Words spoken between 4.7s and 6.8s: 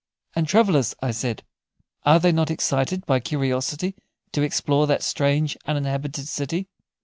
that strange uninhabited city?"